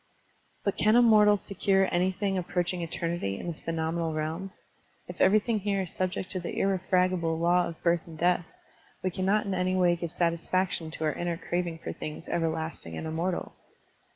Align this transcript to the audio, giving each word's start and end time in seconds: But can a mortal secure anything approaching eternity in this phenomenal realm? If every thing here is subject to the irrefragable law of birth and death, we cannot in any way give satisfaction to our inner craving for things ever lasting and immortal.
But 0.63 0.77
can 0.77 0.95
a 0.95 1.01
mortal 1.03 1.37
secure 1.37 1.87
anything 1.93 2.35
approaching 2.35 2.81
eternity 2.81 3.39
in 3.39 3.45
this 3.45 3.59
phenomenal 3.59 4.13
realm? 4.15 4.51
If 5.07 5.21
every 5.21 5.37
thing 5.39 5.59
here 5.59 5.83
is 5.83 5.93
subject 5.93 6.31
to 6.31 6.39
the 6.39 6.57
irrefragable 6.59 7.37
law 7.37 7.67
of 7.67 7.83
birth 7.83 8.07
and 8.07 8.17
death, 8.17 8.47
we 9.03 9.11
cannot 9.11 9.45
in 9.45 9.53
any 9.53 9.75
way 9.75 9.95
give 9.95 10.11
satisfaction 10.11 10.89
to 10.89 11.03
our 11.03 11.13
inner 11.13 11.37
craving 11.37 11.81
for 11.83 11.93
things 11.93 12.27
ever 12.29 12.49
lasting 12.49 12.97
and 12.97 13.05
immortal. 13.05 13.53